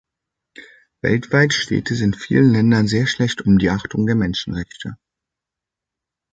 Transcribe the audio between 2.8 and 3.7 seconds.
sehr schlecht um die